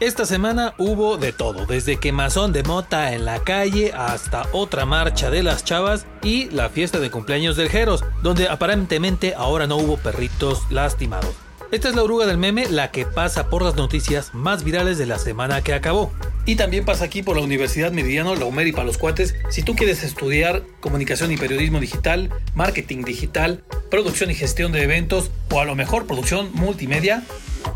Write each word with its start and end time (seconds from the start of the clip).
Esta 0.00 0.26
semana 0.26 0.74
hubo 0.78 1.16
de 1.16 1.32
todo, 1.32 1.66
desde 1.66 1.96
quemazón 1.96 2.52
de 2.52 2.62
mota 2.62 3.14
en 3.14 3.24
la 3.24 3.40
calle 3.40 3.92
hasta 3.92 4.46
otra 4.52 4.86
marcha 4.86 5.28
de 5.28 5.42
las 5.42 5.64
chavas 5.64 6.06
y 6.22 6.48
la 6.50 6.68
fiesta 6.68 7.00
de 7.00 7.10
cumpleaños 7.10 7.56
del 7.56 7.68
Jeros, 7.68 8.04
donde 8.22 8.48
aparentemente 8.48 9.34
ahora 9.34 9.66
no 9.66 9.76
hubo 9.76 9.96
perritos 9.96 10.62
lastimados. 10.70 11.34
Esta 11.72 11.88
es 11.88 11.96
la 11.96 12.04
oruga 12.04 12.26
del 12.26 12.38
meme, 12.38 12.68
la 12.70 12.92
que 12.92 13.06
pasa 13.06 13.50
por 13.50 13.62
las 13.62 13.74
noticias 13.74 14.32
más 14.34 14.62
virales 14.62 14.98
de 14.98 15.06
la 15.06 15.18
semana 15.18 15.62
que 15.62 15.74
acabó. 15.74 16.12
Y 16.46 16.54
también 16.54 16.84
pasa 16.84 17.04
aquí 17.04 17.24
por 17.24 17.36
la 17.36 17.42
Universidad 17.42 17.90
Meridiano, 17.90 18.36
la 18.36 18.44
UMER 18.44 18.68
y 18.68 18.72
para 18.72 18.86
los 18.86 18.98
cuates. 18.98 19.34
Si 19.50 19.64
tú 19.64 19.74
quieres 19.74 20.04
estudiar 20.04 20.62
comunicación 20.78 21.32
y 21.32 21.36
periodismo 21.36 21.80
digital, 21.80 22.30
marketing 22.54 23.02
digital, 23.02 23.64
producción 23.90 24.30
y 24.30 24.34
gestión 24.34 24.70
de 24.70 24.84
eventos 24.84 25.32
o 25.50 25.60
a 25.60 25.64
lo 25.64 25.74
mejor 25.74 26.06
producción 26.06 26.50
multimedia, 26.54 27.24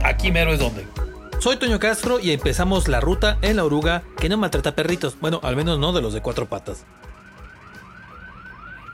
aquí 0.05 0.31
mero 0.31 0.53
es 0.53 0.61
donde. 0.61 0.87
Soy 1.43 1.57
Toño 1.57 1.81
Castro 1.81 2.21
y 2.21 2.31
empezamos 2.31 2.87
la 2.87 3.01
ruta 3.01 3.37
en 3.43 3.57
la 3.57 3.65
oruga 3.65 4.05
que 4.21 4.29
no 4.29 4.37
maltrata 4.37 4.77
perritos. 4.77 5.19
Bueno, 5.21 5.41
al 5.43 5.57
menos 5.57 5.77
no 5.77 5.93
de 5.93 6.01
los 6.01 6.13
de 6.15 6.23
cuatro 6.23 6.49
patas. 6.49 6.87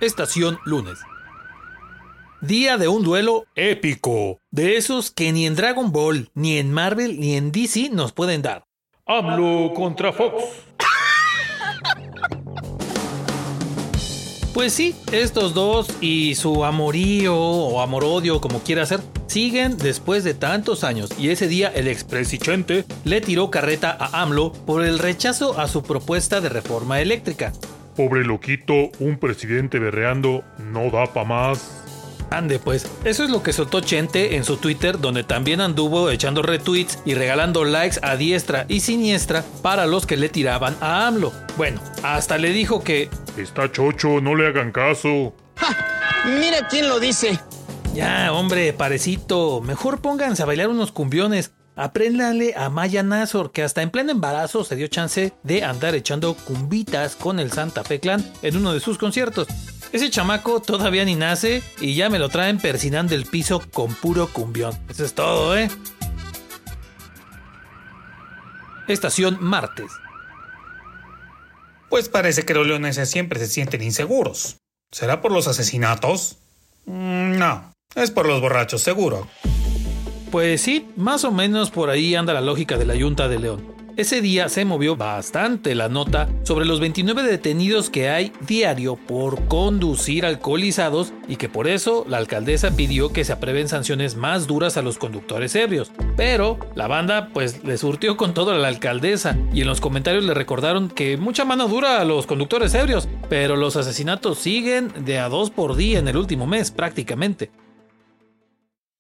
Estación 0.01 0.59
lunes. 0.65 0.99
Día 2.41 2.79
de 2.79 2.89
un 2.89 3.05
duelo 3.05 3.45
épico. 3.55 4.41
De 4.51 4.79
esos 4.79 5.11
que 5.11 5.31
ni 5.31 5.45
en 5.45 5.57
Dragon 5.57 5.93
Ball, 5.93 6.31
ni 6.33 6.57
en 6.57 6.73
Marvel, 6.73 7.21
ni 7.21 7.37
en 7.37 7.53
DC 7.53 7.91
nos 7.91 8.13
pueden 8.13 8.41
dar. 8.41 8.65
AMLO 9.05 9.75
contra 9.75 10.15
Fox. 10.15 10.43
Pues 14.59 14.73
sí, 14.73 14.97
estos 15.13 15.55
dos 15.55 15.87
y 16.01 16.35
su 16.35 16.65
amorío 16.65 17.37
o 17.37 17.81
amorodio, 17.81 18.41
como 18.41 18.59
quiera 18.59 18.85
ser, 18.87 18.99
siguen 19.29 19.79
después 19.79 20.25
de 20.25 20.35
tantos 20.35 20.83
años 20.83 21.11
y 21.17 21.29
ese 21.29 21.47
día 21.47 21.69
el 21.69 21.87
expresidente 21.87 22.85
le 23.05 23.21
tiró 23.21 23.53
carreta 23.53 23.97
a 23.97 24.21
AMLO 24.21 24.53
por 24.53 24.85
el 24.85 24.99
rechazo 24.99 25.61
a 25.61 25.69
su 25.69 25.85
propuesta 25.85 26.41
de 26.41 26.49
reforma 26.49 27.01
eléctrica. 27.01 27.53
Pobre 27.95 28.25
loquito, 28.25 28.91
un 28.99 29.19
presidente 29.21 29.79
berreando 29.79 30.43
no 30.59 30.91
da 30.91 31.07
pa' 31.07 31.23
más. 31.23 31.88
Ande 32.31 32.59
pues, 32.59 32.87
eso 33.05 33.25
es 33.25 33.31
lo 33.31 33.43
que 33.43 33.53
soltó 33.53 33.81
Chente 33.81 34.37
en 34.37 34.45
su 34.45 34.57
Twitter, 34.57 35.01
donde 35.01 35.25
también 35.25 35.61
anduvo 35.61 36.11
echando 36.11 36.43
retweets 36.43 36.99
y 37.05 37.15
regalando 37.15 37.65
likes 37.65 37.99
a 38.03 38.17
diestra 38.17 38.67
y 38.69 38.81
siniestra 38.81 39.45
para 39.63 39.87
los 39.87 40.07
que 40.07 40.17
le 40.17 40.29
tiraban 40.29 40.77
a 40.81 41.07
AMLO. 41.07 41.33
Bueno, 41.57 41.81
hasta 42.03 42.39
le 42.39 42.51
dijo 42.51 42.83
que... 42.83 43.09
Está 43.37 43.71
chocho, 43.73 44.21
no 44.21 44.35
le 44.35 44.47
hagan 44.47 44.73
caso. 44.73 45.33
Mira 46.25 46.69
quién 46.69 46.89
lo 46.89 47.01
dice. 47.01 47.39
Ya, 47.95 48.33
hombre, 48.33 48.73
parecito, 48.73 49.61
mejor 49.61 50.01
pónganse 50.01 50.43
a 50.43 50.47
bailar 50.47 50.69
unos 50.69 50.93
cumbiones. 50.93 51.53
Apréndanle 51.75 52.55
a 52.57 52.71
Maya 52.71 53.05
Nazor, 53.05 53.53
que 53.53 53.63
hasta 53.63 53.83
en 53.83 53.91
pleno 53.91 54.11
embarazo 54.11 54.65
se 54.65 54.75
dio 54.75 54.89
chance 54.89 55.33
de 55.45 55.63
andar 55.63 55.95
echando 55.95 56.35
cumbitas 56.35 57.15
con 57.15 57.39
el 57.39 57.53
Santa 57.53 57.85
Fe 57.85 58.01
Clan 58.01 58.25
en 58.43 58.57
uno 58.57 58.73
de 58.73 58.81
sus 58.81 58.99
conciertos. 58.99 59.47
Ese 59.93 60.11
chamaco 60.11 60.61
todavía 60.61 61.05
ni 61.05 61.15
nace 61.15 61.63
y 61.81 61.95
ya 61.95 62.11
me 62.11 62.19
lo 62.19 62.29
traen 62.29 62.59
persinando 62.59 63.15
el 63.15 63.25
piso 63.25 63.63
con 63.73 63.95
puro 63.95 64.29
cumbión. 64.29 64.79
Eso 64.89 65.05
es 65.05 65.15
todo, 65.15 65.57
¿eh? 65.57 65.71
Estación 68.87 69.39
Martes. 69.41 69.91
Pues 71.89 72.09
parece 72.09 72.45
que 72.45 72.55
los 72.55 72.67
leoneses 72.67 73.11
siempre 73.11 73.39
se 73.41 73.47
sienten 73.47 73.83
inseguros. 73.83 74.57
¿Será 74.91 75.21
por 75.23 75.33
los 75.33 75.49
asesinatos? 75.49 76.37
Mm, 76.85 77.39
no, 77.39 77.73
es 77.95 78.11
por 78.11 78.27
los 78.27 78.41
borrachos, 78.41 78.83
seguro. 78.83 79.27
Pues 80.31 80.61
sí, 80.61 80.91
más 80.97 81.25
o 81.25 81.31
menos 81.31 81.71
por 81.71 81.89
ahí 81.89 82.15
anda 82.15 82.35
la 82.35 82.43
lógica 82.43 82.77
de 82.77 82.85
la 82.85 82.95
Junta 82.99 83.29
de 83.29 83.39
León. 83.39 83.78
Ese 83.99 84.21
día 84.21 84.49
se 84.49 84.65
movió 84.65 84.95
bastante 84.95 85.75
la 85.75 85.89
nota 85.89 86.29
sobre 86.45 86.67
los 86.67 86.79
29 86.79 87.25
detenidos 87.25 87.91
que 87.91 88.09
hay 88.09 88.33
diario 88.47 88.95
por 88.95 89.49
conducir 89.49 90.25
alcoholizados 90.25 91.13
y 91.27 91.35
que 91.35 91.49
por 91.49 91.67
eso 91.67 92.07
la 92.09 92.19
alcaldesa 92.19 92.77
pidió 92.77 93.13
que 93.13 93.25
se 93.25 93.33
aprueben 93.33 93.67
sanciones 93.67 94.15
más 94.15 94.47
duras 94.47 94.77
a 94.77 94.83
los 94.83 94.99
conductores 94.99 95.57
ebrios. 95.57 95.91
Pero 96.17 96.61
la 96.77 96.87
banda 96.87 97.31
pues 97.35 97.65
le 97.65 97.77
surtió 97.77 98.17
con 98.17 98.35
todo 98.35 98.53
a 98.53 98.59
la 98.59 98.69
alcaldesa 98.69 99.37
y 99.53 99.63
en 99.63 99.67
los 99.67 99.81
comentarios 99.81 100.23
le 100.23 100.33
recordaron 100.33 100.91
que 100.91 101.17
mucha 101.17 101.45
mano 101.45 101.67
dura 101.67 102.01
a 102.01 102.05
los 102.05 102.29
conductores 102.29 102.75
ebrios, 102.75 103.09
pero 103.29 103.57
los 103.57 103.75
asesinatos 103.75 104.39
siguen 104.39 104.93
de 105.07 105.19
a 105.19 105.29
dos 105.29 105.51
por 105.51 105.75
día 105.75 105.99
en 105.99 106.07
el 106.07 106.19
último 106.19 106.47
mes 106.47 106.71
prácticamente. 106.71 107.51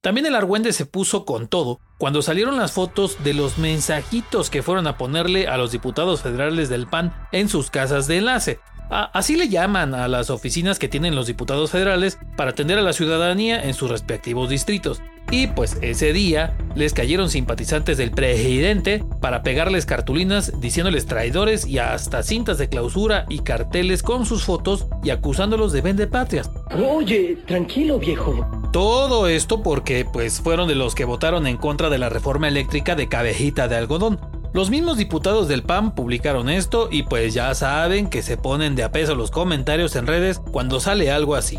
También 0.08 0.24
el 0.24 0.36
Argüende 0.36 0.72
se 0.72 0.86
puso 0.86 1.26
con 1.26 1.48
todo 1.48 1.80
cuando 1.98 2.22
salieron 2.22 2.56
las 2.56 2.72
fotos 2.72 3.22
de 3.24 3.34
los 3.34 3.58
mensajitos 3.58 4.48
que 4.48 4.62
fueron 4.62 4.86
a 4.86 4.96
ponerle 4.96 5.48
a 5.48 5.58
los 5.58 5.70
diputados 5.70 6.22
federales 6.22 6.70
del 6.70 6.86
PAN 6.86 7.14
en 7.30 7.50
sus 7.50 7.70
casas 7.70 8.06
de 8.06 8.16
enlace. 8.16 8.58
así 8.88 9.36
le 9.36 9.50
llaman 9.50 9.94
a 9.94 10.08
las 10.08 10.30
oficinas 10.30 10.78
que 10.78 10.88
tienen 10.88 11.14
los 11.14 11.26
diputados 11.26 11.72
federales 11.72 12.18
para 12.38 12.52
atender 12.52 12.78
a 12.78 12.82
la 12.82 12.94
ciudadanía 12.94 13.62
en 13.62 13.74
sus 13.74 13.90
respectivos 13.90 14.48
distritos. 14.48 15.02
Y 15.30 15.48
pues 15.48 15.76
ese 15.82 16.12
día 16.12 16.56
les 16.74 16.94
cayeron 16.94 17.28
simpatizantes 17.28 17.98
del 17.98 18.12
presidente 18.12 19.04
para 19.20 19.42
pegarles 19.42 19.84
cartulinas 19.84 20.60
diciéndoles 20.60 21.06
traidores 21.06 21.66
y 21.66 21.78
hasta 21.78 22.22
cintas 22.22 22.56
de 22.56 22.68
clausura 22.68 23.26
y 23.28 23.40
carteles 23.40 24.02
con 24.02 24.24
sus 24.24 24.44
fotos 24.44 24.86
y 25.02 25.10
acusándolos 25.10 25.72
de 25.72 25.82
vende 25.82 26.06
patrias. 26.06 26.50
Oye, 26.76 27.38
tranquilo 27.46 27.98
viejo. 27.98 28.46
Todo 28.72 29.28
esto 29.28 29.62
porque 29.62 30.06
pues 30.10 30.40
fueron 30.40 30.68
de 30.68 30.74
los 30.74 30.94
que 30.94 31.04
votaron 31.04 31.46
en 31.46 31.56
contra 31.58 31.90
de 31.90 31.98
la 31.98 32.08
reforma 32.08 32.48
eléctrica 32.48 32.94
de 32.94 33.08
cabejita 33.08 33.68
de 33.68 33.76
algodón. 33.76 34.20
Los 34.54 34.70
mismos 34.70 34.96
diputados 34.96 35.46
del 35.46 35.62
PAN 35.62 35.94
publicaron 35.94 36.48
esto 36.48 36.88
y 36.90 37.02
pues 37.02 37.34
ya 37.34 37.54
saben 37.54 38.08
que 38.08 38.22
se 38.22 38.38
ponen 38.38 38.76
de 38.76 38.82
a 38.82 38.92
peso 38.92 39.14
los 39.14 39.30
comentarios 39.30 39.94
en 39.94 40.06
redes 40.06 40.38
cuando 40.38 40.80
sale 40.80 41.10
algo 41.10 41.34
así. 41.34 41.58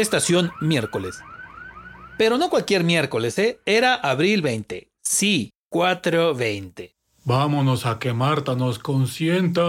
Estación 0.00 0.52
miércoles. 0.60 1.20
Pero 2.18 2.38
no 2.38 2.50
cualquier 2.50 2.84
miércoles, 2.84 3.38
¿eh? 3.38 3.60
Era 3.64 3.94
abril 3.94 4.42
20. 4.42 4.90
Sí, 5.02 5.52
420. 5.70 6.94
Vámonos 7.24 7.86
a 7.86 7.98
que 7.98 8.12
Marta 8.12 8.54
nos 8.54 8.78
consienta. 8.78 9.60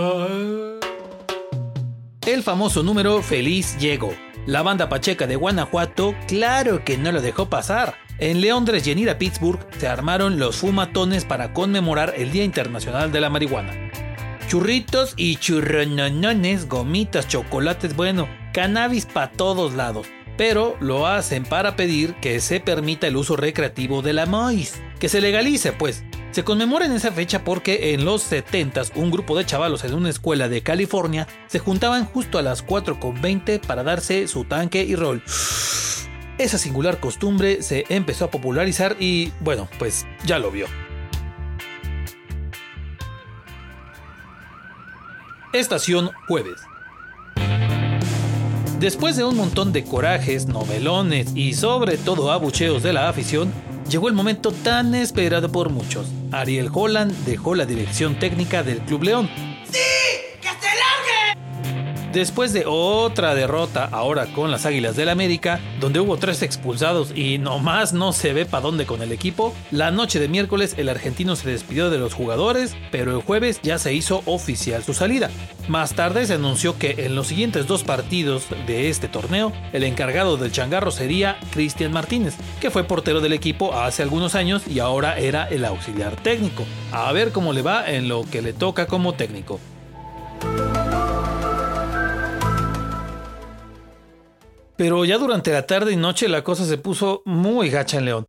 El 2.26 2.44
famoso 2.44 2.84
número 2.84 3.22
Feliz 3.22 3.78
llegó. 3.78 4.14
La 4.46 4.64
banda 4.64 4.90
pacheca 4.90 5.28
de 5.28 5.36
Guanajuato, 5.36 6.16
claro 6.28 6.84
que 6.84 6.98
no 6.98 7.12
lo 7.12 7.22
dejó 7.22 7.50
pasar. 7.50 7.96
En 8.20 8.42
Leondres 8.42 8.86
y 8.88 8.92
en 8.92 9.18
Pittsburgh 9.18 9.60
se 9.78 9.88
armaron 9.88 10.40
los 10.40 10.58
fumatones 10.58 11.26
para 11.26 11.54
conmemorar 11.54 12.14
el 12.18 12.32
Día 12.32 12.44
Internacional 12.44 13.12
de 13.12 13.22
la 13.22 13.30
Marihuana. 13.30 13.92
Churritos 14.48 15.14
y 15.18 15.38
churrononones, 15.38 16.68
gomitas, 16.68 17.28
chocolates, 17.28 17.96
bueno, 17.96 18.28
cannabis 18.54 19.06
para 19.06 19.32
todos 19.32 19.74
lados. 19.74 20.08
Pero 20.42 20.76
lo 20.80 21.06
hacen 21.06 21.44
para 21.44 21.76
pedir 21.76 22.16
que 22.16 22.40
se 22.40 22.60
permita 22.60 23.06
el 23.06 23.16
uso 23.16 23.36
recreativo 23.36 24.02
de 24.02 24.14
la 24.14 24.26
maíz. 24.26 24.82
Que 25.00 25.08
se 25.08 25.22
legalice, 25.22 25.72
pues. 25.72 26.04
Se 26.32 26.44
conmemora 26.44 26.88
en 26.88 26.94
esa 26.94 27.12
fecha 27.12 27.44
porque 27.44 27.94
en 27.94 28.06
los 28.06 28.24
70 28.24 28.82
un 28.96 29.12
grupo 29.12 29.38
de 29.38 29.46
chavalos 29.46 29.84
en 29.84 29.94
una 29.94 30.10
escuela 30.10 30.50
de 30.50 30.64
California 30.64 31.28
se 31.46 31.60
juntaban 31.60 32.06
justo 32.06 32.40
a 32.40 32.42
las 32.42 32.66
4.20 32.66 33.62
para 33.62 33.84
darse 33.84 34.28
su 34.28 34.44
tanque 34.44 34.84
y 34.84 34.96
rol. 34.96 35.22
Esa 36.40 36.58
singular 36.58 37.00
costumbre 37.00 37.62
se 37.62 37.86
empezó 37.90 38.26
a 38.26 38.32
popularizar 38.32 38.96
y 39.00 39.32
bueno, 39.42 39.70
pues 39.78 40.08
ya 40.26 40.40
lo 40.40 40.50
vio. 40.50 40.66
Estación 45.54 46.10
Jueves. 46.28 46.71
Después 48.82 49.16
de 49.16 49.24
un 49.24 49.38
montón 49.38 49.72
de 49.74 49.84
corajes, 49.84 50.48
novelones 50.48 51.34
y 51.36 51.54
sobre 51.54 52.00
todo 52.00 52.32
abucheos 52.32 52.82
de 52.82 52.94
la 52.94 53.10
afición, 53.10 53.54
llegó 53.88 54.08
el 54.08 54.16
momento 54.16 54.52
tan 54.52 54.96
esperado 54.96 55.52
por 55.52 55.70
muchos. 55.70 56.08
Ariel 56.32 56.72
Holland 56.74 57.14
dejó 57.24 57.54
la 57.54 57.68
dirección 57.68 58.18
técnica 58.18 58.64
del 58.64 58.80
Club 58.80 59.04
León. 59.04 59.30
Después 62.14 62.52
de 62.52 62.66
otra 62.68 63.34
derrota, 63.36 63.88
ahora 63.90 64.26
con 64.34 64.52
las 64.52 64.66
Águilas 64.66 64.98
del 64.98 65.08
América, 65.08 65.62
donde 65.80 66.02
hubo 66.02 66.18
tres 66.18 66.42
expulsados 66.42 67.14
y 67.16 67.38
nomás 67.38 67.94
no 67.94 68.12
se 68.12 68.34
ve 68.34 68.46
para 68.46 68.64
dónde 68.64 68.86
con 68.86 69.02
el 69.02 69.14
equipo, 69.14 69.54
la 69.72 69.92
noche 69.92 70.20
de 70.20 70.28
miércoles 70.28 70.76
el 70.78 70.90
argentino 70.90 71.38
se 71.38 71.50
despidió 71.50 71.90
de 71.90 72.00
los 72.00 72.14
jugadores, 72.14 72.76
pero 72.92 73.16
el 73.16 73.22
jueves 73.22 73.62
ya 73.64 73.78
se 73.78 73.94
hizo 73.94 74.24
oficial 74.26 74.84
su 74.84 74.94
salida. 74.94 75.30
Más 75.70 75.94
tarde 75.94 76.26
se 76.26 76.34
anunció 76.34 76.78
que 76.78 77.06
en 77.06 77.16
los 77.16 77.28
siguientes 77.28 77.66
dos 77.66 77.86
partidos 77.86 78.44
de 78.68 78.90
este 78.90 79.08
torneo, 79.08 79.54
el 79.72 79.86
encargado 79.86 80.36
del 80.36 80.52
changarro 80.52 80.92
sería 80.92 81.40
Cristian 81.54 81.94
Martínez, 81.94 82.36
que 82.60 82.72
fue 82.72 82.84
portero 82.84 83.22
del 83.22 83.32
equipo 83.32 83.74
hace 83.74 84.04
algunos 84.04 84.36
años 84.36 84.64
y 84.68 84.80
ahora 84.80 85.18
era 85.18 85.48
el 85.48 85.64
auxiliar 85.64 86.18
técnico. 86.18 86.66
A 86.92 87.10
ver 87.14 87.32
cómo 87.32 87.54
le 87.54 87.62
va 87.62 87.90
en 87.90 88.10
lo 88.10 88.26
que 88.30 88.42
le 88.42 88.52
toca 88.52 88.86
como 88.86 89.14
técnico. 89.14 89.62
Pero 94.82 95.06
ya 95.06 95.20
durante 95.20 95.52
la 95.52 95.68
tarde 95.68 95.92
y 95.92 95.96
noche 95.96 96.28
la 96.28 96.44
cosa 96.44 96.66
se 96.66 96.80
puso 96.80 97.22
muy 97.24 97.70
gacha 97.70 98.00
en 98.00 98.06
León. 98.06 98.26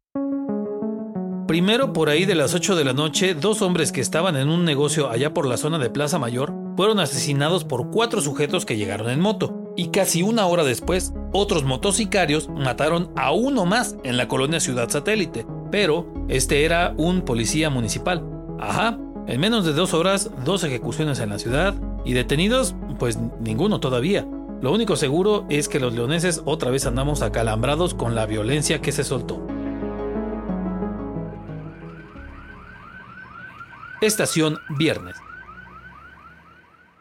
Primero, 1.49 1.94
por 1.94 2.10
ahí 2.10 2.26
de 2.26 2.34
las 2.34 2.52
8 2.52 2.76
de 2.76 2.84
la 2.84 2.93
noche, 2.93 3.34
dos 3.34 3.62
hombres 3.62 3.90
que 3.90 4.02
estaban 4.02 4.37
en 4.37 4.50
un 4.50 4.66
negocio 4.66 5.08
allá 5.08 5.32
por 5.32 5.46
la 5.46 5.56
zona 5.56 5.78
de 5.78 5.88
Plaza 5.88 6.19
Mayor 6.19 6.52
fueron 6.76 7.00
asesinados 7.00 7.64
por 7.64 7.90
cuatro 7.90 8.20
sujetos 8.20 8.66
que 8.66 8.76
llegaron 8.76 9.08
en 9.08 9.19
moto. 9.19 9.72
Y 9.78 9.88
casi 9.93 10.22
una 10.22 10.44
hora 10.44 10.62
después, 10.62 11.14
otros 11.32 11.64
motocicarios 11.64 12.50
mataron 12.50 13.10
a 13.16 13.32
uno 13.32 13.64
más 13.64 13.96
en 14.05 14.19
la 14.19 14.28
colonia 14.28 14.60
Ciudad 14.60 14.90
Satélite. 14.90 15.46
Pero 15.70 16.12
este 16.28 16.66
era 16.66 16.93
un 16.98 17.22
policía 17.22 17.70
municipal. 17.70 18.28
Ajá, 18.60 18.98
en 19.26 19.40
menos 19.40 19.64
de 19.64 19.72
dos 19.72 19.94
horas, 19.94 20.31
dos 20.44 20.64
ejecuciones 20.64 21.19
en 21.20 21.31
la 21.31 21.38
ciudad 21.38 21.75
y 22.05 22.12
detenidos, 22.12 22.75
pues 22.98 23.19
ninguno 23.40 23.81
todavía. 23.81 24.26
Lo 24.62 24.70
único 24.70 24.94
seguro 24.94 25.44
es 25.50 25.69
que 25.69 25.81
los 25.81 25.93
leoneses 25.93 26.41
otra 26.44 26.70
vez 26.70 26.87
andamos 26.87 27.20
acalambrados 27.20 27.94
con 27.94 28.14
la 28.14 28.26
violencia 28.26 28.81
que 28.81 28.93
se 28.93 29.03
soltó. 29.03 29.44
Estación 34.00 34.61
Viernes. 34.79 35.17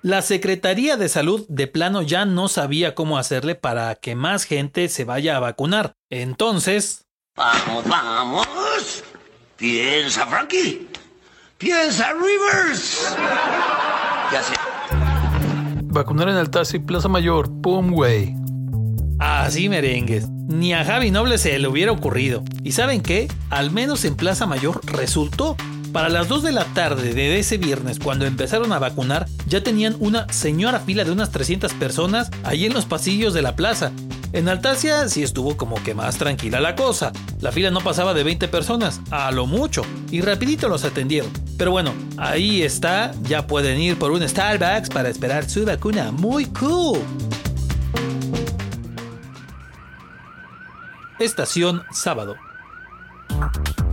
La 0.02 0.24
Secretaría 0.24 0.98
de 0.98 1.08
Salud 1.08 1.46
de 1.50 1.68
plano 1.68 2.02
ya 2.02 2.25
no 2.25 2.48
sabía 2.48 2.96
cómo 2.96 3.19
hacerle 3.19 3.54
para 3.54 3.94
que 3.94 4.16
más 4.16 4.46
gente 4.46 4.90
se 4.90 5.06
vaya 5.06 5.38
a 5.38 5.40
vacunar. 5.40 5.94
Entonces... 6.10 7.06
Vamos, 7.36 7.88
vamos. 7.88 9.04
Piensa, 9.57 10.25
Frankie. 10.25 10.88
Piensa, 11.60 12.12
Rivers. 12.14 13.16
Ya 14.31 14.42
sé. 14.42 15.00
Vacunar 15.92 16.30
en 16.30 16.36
Altacia 16.36 16.78
y 16.78 16.80
Plaza 16.80 17.10
Mayor. 17.10 17.52
Pum, 17.62 17.92
güey. 17.92 18.36
Así 19.20 19.68
merengues. 19.68 20.30
Ni 20.30 20.74
a 20.74 20.86
Javi 20.86 21.12
Noble 21.12 21.38
se 21.38 21.60
le 21.60 21.68
hubiera 21.68 21.92
ocurrido. 21.92 22.44
¿Y 22.64 22.72
saben 22.72 23.02
qué? 23.02 23.28
Al 23.50 23.72
menos 23.72 24.06
en 24.06 24.16
Plaza 24.16 24.46
Mayor 24.46 24.80
resultó. 24.86 25.58
Para 25.92 26.08
las 26.08 26.30
2 26.30 26.44
de 26.44 26.54
la 26.54 26.64
tarde 26.64 27.14
de 27.14 27.38
ese 27.38 27.58
viernes, 27.58 28.00
cuando 28.00 28.26
empezaron 28.26 28.72
a 28.72 28.80
vacunar, 28.80 29.28
ya 29.48 29.62
tenían 29.62 29.98
una 30.00 30.32
señora 30.32 30.80
fila 30.80 31.04
de 31.04 31.12
unas 31.12 31.32
300 31.32 31.74
personas 31.74 32.32
allí 32.44 32.66
en 32.66 32.74
los 32.74 32.86
pasillos 32.86 33.34
de 33.34 33.42
la 33.42 33.58
plaza. 33.58 33.92
En 34.32 34.48
Altacia 34.48 35.10
sí 35.10 35.22
estuvo 35.22 35.58
como 35.58 35.84
que 35.84 35.94
más 35.94 36.18
tranquila 36.18 36.62
la 36.62 36.78
cosa. 36.78 37.12
La 37.42 37.52
fila 37.52 37.70
no 37.70 37.82
pasaba 37.82 38.14
de 38.14 38.24
20 38.24 38.48
personas, 38.48 39.02
a 39.12 39.30
lo 39.32 39.46
mucho, 39.46 39.82
y 40.10 40.22
rapidito 40.22 40.70
los 40.70 40.86
atendieron. 40.86 41.30
Pero 41.62 41.69
bueno, 41.69 41.94
ahí 42.18 42.63
está, 42.63 43.12
ya 43.22 43.46
pueden 43.46 43.80
ir 43.80 44.00
por 44.00 44.10
un 44.10 44.28
Starbucks 44.28 44.90
para 44.90 45.10
esperar 45.10 45.48
su 45.48 45.63
vacuna. 45.63 46.12
Muy 46.12 46.46
cool. 46.46 46.98
Estación 51.19 51.84
sábado. 51.92 52.36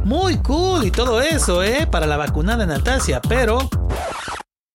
Muy 0.02 0.38
cool 0.38 0.86
y 0.86 0.90
todo 0.90 1.20
eso, 1.20 1.62
¿eh? 1.62 1.86
Para 1.86 2.06
la 2.06 2.16
vacunada 2.16 2.64
en 2.64 2.70
Altacia, 2.70 3.20
pero... 3.20 3.68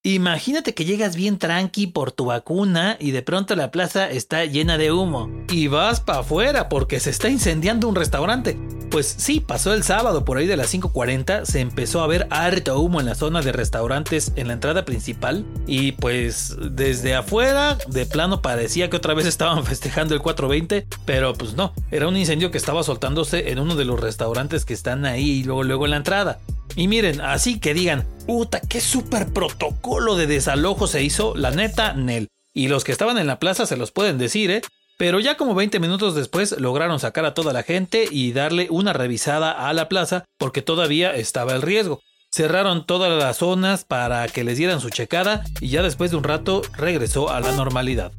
Imagínate 0.04 0.75
que 0.75 0.86
llegas 0.86 1.16
bien 1.16 1.39
tranqui 1.39 1.88
por 1.88 2.12
tu 2.12 2.25
vacuna 2.25 2.98
y 3.00 3.10
de 3.10 3.24
pronto 3.24 3.56
la 3.56 3.72
plaza 3.72 4.07
está 4.07 4.46
llena 4.46 4.78
de 4.78 4.92
humo. 4.92 5.31
Y 5.50 5.68
vas 5.68 6.00
para 6.00 6.19
afuera 6.19 6.69
porque 6.69 7.00
se 7.00 7.10
está 7.10 7.28
incendiando 7.30 7.88
un 7.88 7.96
restaurante. 7.96 8.60
Pues 8.94 9.16
sí, 9.18 9.40
pasó 9.40 9.74
el 9.74 9.81
sábado 9.81 10.24
por 10.24 10.38
ahí 10.38 10.45
de 10.45 10.56
las 10.56 10.72
5.40, 10.72 11.45
se 11.45 11.62
empezó 11.62 12.04
a 12.04 12.07
ver 12.07 12.28
harto 12.30 12.80
humo 12.80 13.00
en 13.00 13.07
la 13.07 13.16
zona 13.16 13.42
de 13.42 13.51
restaurantes 13.51 14.34
en 14.36 14.50
la 14.50 14.54
entrada 14.54 14.86
principal. 14.86 15.48
Y 15.66 15.94
pues 15.94 16.56
desde 16.62 17.16
afuera, 17.16 17.80
de 17.88 18.06
plano 18.06 18.44
parecía 18.44 18.92
que 18.92 18.98
otra 18.98 19.16
vez 19.16 19.25
estaban 19.25 19.66
festejando 19.66 20.13
el 20.13 20.22
420, 20.22 20.86
pero 21.06 21.34
pues 21.34 21.56
no, 21.56 21.74
era 21.90 22.07
un 22.07 22.16
incendio 22.16 22.51
que 22.51 22.60
estaba 22.60 22.84
soltándose 22.84 23.50
en 23.50 23.57
uno 23.57 23.75
de 23.75 23.86
los 23.86 24.00
restaurantes 24.00 24.63
que 24.63 24.75
están 24.75 25.07
ahí 25.07 25.39
y 25.39 25.44
luego 25.44 25.63
luego 25.63 25.86
en 25.86 25.92
la 25.92 25.98
entrada. 25.98 26.39
Y 26.75 26.88
miren, 26.88 27.19
así 27.19 27.60
que 27.60 27.74
digan, 27.74 28.06
puta, 28.28 28.62
qué 28.62 28.80
super 28.80 29.34
protocolo 29.34 30.16
de 30.16 30.28
desalojo 30.28 30.86
se 30.86 31.01
hizo, 31.01 31.34
la 31.36 31.50
neta, 31.50 31.94
Nel. 31.94 32.28
Y 32.54 32.68
los 32.68 32.84
que 32.84 32.92
estaban 32.92 33.18
en 33.18 33.25
la 33.25 33.39
plaza 33.39 33.66
se 33.66 33.75
los 33.75 33.89
pueden 33.89 34.19
decir, 34.19 34.51
¿eh? 34.51 34.62
Pero 34.98 35.19
ya 35.19 35.38
como 35.38 35.56
20 35.56 35.80
minutos 35.80 36.16
después 36.16 36.60
lograron 36.60 37.00
sacar 37.00 37.25
a 37.25 37.34
toda 37.34 37.54
la 37.54 37.63
gente 37.63 38.06
y 38.10 38.31
darle 38.31 38.68
una 38.69 38.94
revisada 38.94 39.68
a 39.68 39.74
la 39.74 39.90
plaza 39.90 40.25
porque 40.38 40.62
todavía 40.62 41.16
estaba 41.16 41.54
el 41.54 41.62
riesgo. 41.62 42.01
Cerraron 42.31 42.86
todas 42.86 43.12
las 43.12 43.38
zonas 43.38 43.86
para 43.86 44.28
que 44.28 44.44
les 44.44 44.57
dieran 44.57 44.81
su 44.81 44.90
checada 44.90 45.44
y 45.62 45.69
ya 45.69 45.84
después 45.84 46.12
de 46.12 46.18
un 46.18 46.24
rato 46.24 46.62
regresó 46.75 47.30
a 47.30 47.40
la 47.40 47.51
normalidad. 47.51 48.12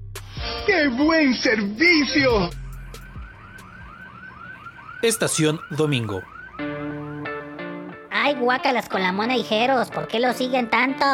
¡Qué 0.66 0.88
buen 0.88 1.34
servicio! 1.34 2.50
Estación 5.02 5.60
Domingo. 5.70 6.22
Ay, 8.10 8.34
guácalas 8.36 8.88
con 8.88 9.02
la 9.02 9.12
mona 9.12 9.36
y 9.36 9.42
Jeros, 9.42 9.90
¿por 9.90 10.08
qué 10.08 10.18
lo 10.18 10.32
siguen 10.32 10.70
tanto? 10.70 11.04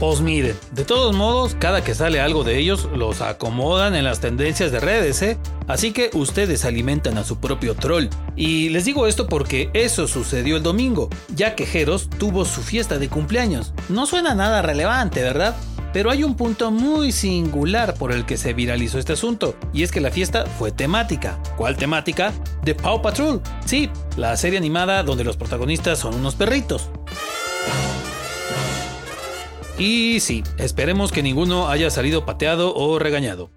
Pues 0.00 0.20
miren, 0.20 0.58
de 0.72 0.84
todos 0.84 1.14
modos, 1.14 1.56
cada 1.58 1.84
que 1.84 1.94
sale 1.94 2.20
algo 2.20 2.42
de 2.42 2.58
ellos, 2.58 2.88
los 2.94 3.20
acomodan 3.20 3.94
en 3.94 4.04
las 4.04 4.20
tendencias 4.20 4.72
de 4.72 4.80
redes, 4.80 5.22
¿eh? 5.22 5.38
Así 5.68 5.92
que 5.92 6.10
ustedes 6.14 6.64
alimentan 6.64 7.16
a 7.16 7.24
su 7.24 7.38
propio 7.38 7.74
troll. 7.74 8.08
Y 8.34 8.70
les 8.70 8.84
digo 8.84 9.06
esto 9.06 9.28
porque 9.28 9.70
eso 9.72 10.08
sucedió 10.08 10.56
el 10.56 10.62
domingo, 10.62 11.08
ya 11.34 11.54
que 11.54 11.64
Jeros 11.64 12.10
tuvo 12.18 12.44
su 12.44 12.60
fiesta 12.60 12.98
de 12.98 13.08
cumpleaños. 13.08 13.72
No 13.88 14.06
suena 14.06 14.34
nada 14.34 14.62
relevante, 14.62 15.22
¿verdad? 15.22 15.54
Pero 15.92 16.10
hay 16.10 16.24
un 16.24 16.34
punto 16.34 16.72
muy 16.72 17.12
singular 17.12 17.94
por 17.94 18.10
el 18.10 18.26
que 18.26 18.36
se 18.36 18.52
viralizó 18.52 18.98
este 18.98 19.12
asunto, 19.12 19.54
y 19.72 19.84
es 19.84 19.92
que 19.92 20.00
la 20.00 20.10
fiesta 20.10 20.44
fue 20.58 20.72
temática. 20.72 21.38
¿Cuál 21.56 21.76
temática? 21.76 22.32
The 22.64 22.74
Paw 22.74 23.00
Patrol. 23.00 23.40
Sí, 23.64 23.88
la 24.16 24.36
serie 24.36 24.58
animada 24.58 25.04
donde 25.04 25.22
los 25.22 25.36
protagonistas 25.36 26.00
son 26.00 26.16
unos 26.16 26.34
perritos. 26.34 26.90
Y 29.78 30.20
sí, 30.20 30.44
esperemos 30.58 31.10
que 31.10 31.22
ninguno 31.22 31.68
haya 31.68 31.90
salido 31.90 32.24
pateado 32.24 32.74
o 32.74 32.98
regañado. 32.98 33.50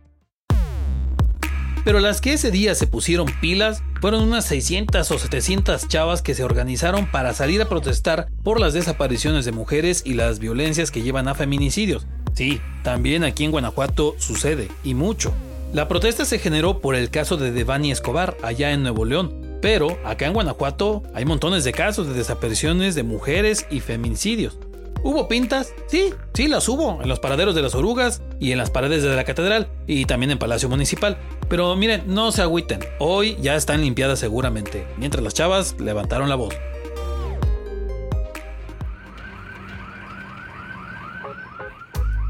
Pero 1.88 2.02
las 2.02 2.20
que 2.20 2.34
ese 2.34 2.52
día 2.52 2.76
se 2.76 2.86
pusieron 2.86 3.28
pilas 3.40 3.82
fueron 4.02 4.24
unas 4.24 4.44
600 4.46 5.10
o 5.10 5.18
700 5.18 5.88
chavas 5.88 6.22
que 6.22 6.34
se 6.34 6.44
organizaron 6.44 7.10
para 7.10 7.34
salir 7.34 7.62
a 7.62 7.70
protestar 7.70 8.28
por 8.44 8.60
las 8.60 8.74
desapariciones 8.74 9.46
de 9.46 9.54
mujeres 9.54 10.02
y 10.06 10.16
las 10.16 10.40
violencias 10.40 10.92
que 10.92 11.02
llevan 11.02 11.30
a 11.30 11.36
feminicidios. 11.36 12.06
Sí, 12.34 12.60
también 12.84 13.24
aquí 13.24 13.46
en 13.46 13.52
Guanajuato 13.52 14.16
sucede, 14.18 14.68
y 14.84 14.96
mucho. 14.96 15.34
La 15.74 15.88
protesta 15.88 16.26
se 16.26 16.40
generó 16.40 16.82
por 16.82 16.96
el 16.96 17.10
caso 17.10 17.38
de 17.38 17.52
Devani 17.52 17.92
Escobar, 17.92 18.36
allá 18.44 18.72
en 18.72 18.84
Nuevo 18.84 19.06
León, 19.06 19.60
pero 19.62 19.98
acá 20.04 20.26
en 20.26 20.34
Guanajuato 20.34 21.04
hay 21.14 21.26
montones 21.26 21.64
de 21.64 21.72
casos 21.72 22.08
de 22.08 22.14
desapariciones 22.14 22.96
de 22.96 23.04
mujeres 23.04 23.66
y 23.72 23.80
feminicidios. 23.80 24.58
¿Hubo 25.04 25.28
pintas? 25.28 25.74
Sí, 25.88 26.14
sí 26.34 26.48
las 26.48 26.68
hubo, 26.68 27.02
en 27.02 27.10
los 27.10 27.20
paraderos 27.20 27.56
de 27.56 27.62
las 27.62 27.76
orugas 27.76 28.22
y 28.40 28.52
en 28.52 28.58
las 28.58 28.72
paredes 28.72 29.04
de 29.04 29.16
la 29.16 29.24
catedral 29.24 29.70
y 29.86 30.06
también 30.06 30.32
en 30.32 30.40
Palacio 30.40 30.70
Municipal. 30.70 31.18
Pero 31.50 31.76
miren, 31.76 32.04
no 32.08 32.32
se 32.32 32.42
agüiten, 32.42 32.80
hoy 33.00 33.38
ya 33.42 33.56
están 33.56 33.82
limpiadas 33.82 34.20
seguramente, 34.20 34.88
mientras 34.98 35.24
las 35.24 35.34
chavas 35.34 35.76
levantaron 35.80 36.30
la 36.30 36.36
voz. 36.36 36.54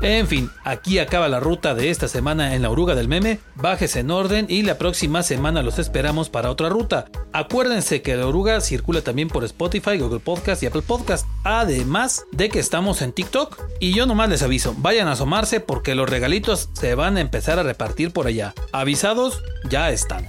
En 0.07 0.25
fin, 0.25 0.49
aquí 0.63 0.99
acaba 0.99 1.27
la 1.27 1.41
ruta 1.41 1.75
de 1.75 1.89
esta 1.89 2.07
semana 2.07 2.55
en 2.55 2.61
la 2.61 2.69
oruga 2.69 2.95
del 2.95 3.09
meme. 3.09 3.41
Bájese 3.55 3.99
en 3.99 4.09
orden 4.09 4.45
y 4.47 4.61
la 4.61 4.77
próxima 4.77 5.21
semana 5.21 5.63
los 5.63 5.79
esperamos 5.79 6.29
para 6.29 6.49
otra 6.49 6.69
ruta. 6.69 7.07
Acuérdense 7.33 8.01
que 8.01 8.15
la 8.15 8.25
oruga 8.25 8.61
circula 8.61 9.01
también 9.01 9.27
por 9.27 9.43
Spotify, 9.43 9.97
Google 9.97 10.21
Podcast 10.21 10.63
y 10.63 10.67
Apple 10.67 10.83
Podcast. 10.83 11.27
Además 11.43 12.23
de 12.31 12.47
que 12.47 12.59
estamos 12.59 13.01
en 13.01 13.11
TikTok. 13.11 13.61
Y 13.81 13.93
yo 13.93 14.05
nomás 14.05 14.29
les 14.29 14.43
aviso, 14.43 14.73
vayan 14.77 15.09
a 15.09 15.11
asomarse 15.11 15.59
porque 15.59 15.93
los 15.93 16.09
regalitos 16.09 16.69
se 16.71 16.95
van 16.95 17.17
a 17.17 17.21
empezar 17.21 17.59
a 17.59 17.63
repartir 17.63 18.13
por 18.13 18.27
allá. 18.27 18.53
Avisados, 18.71 19.43
ya 19.69 19.89
están. 19.91 20.25